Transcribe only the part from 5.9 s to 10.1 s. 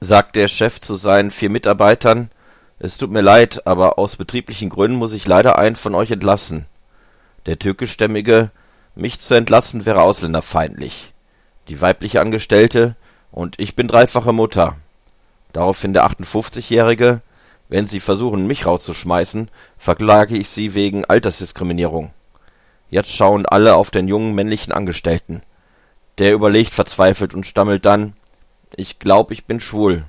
euch entlassen. Der türkischstämmige, mich zu entlassen wäre